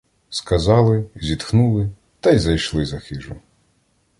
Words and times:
Сказали, 0.29 1.09
зітхнули, 1.15 1.89
та 2.19 2.31
й 2.31 2.39
зайшли 2.39 2.85
за 2.85 2.99
хижу. 2.99 3.35